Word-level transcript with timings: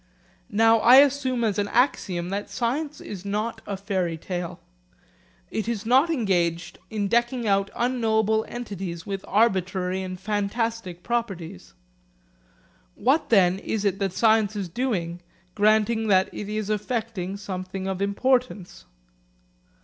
Now 0.49 0.79
I 0.79 0.95
assume 0.95 1.43
as 1.43 1.59
an 1.59 1.67
axiom 1.67 2.29
that 2.29 2.49
science 2.49 3.01
is 3.01 3.23
not 3.23 3.61
a 3.67 3.77
fairy 3.77 4.17
tale. 4.17 4.59
It 5.51 5.67
is 5.67 5.85
not 5.85 6.09
engaged 6.09 6.79
in 6.89 7.07
decking 7.07 7.47
out 7.47 7.69
unknowable 7.75 8.43
entities 8.49 9.05
with 9.05 9.23
arbitrary 9.27 10.01
and 10.01 10.19
fantastic 10.19 11.03
properties. 11.03 11.75
What 12.95 13.29
then 13.29 13.59
is 13.59 13.85
it 13.85 13.99
that 13.99 14.13
science 14.13 14.55
is 14.55 14.69
doing, 14.69 15.21
granting 15.53 16.07
that 16.07 16.29
it 16.33 16.49
is 16.49 16.71
effecting 16.71 17.37
something 17.37 17.85
of 17.87 18.01
importance? 18.01 18.85